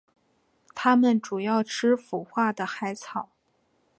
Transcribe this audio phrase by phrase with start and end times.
[0.73, 3.29] 它们主要吃腐化的海草。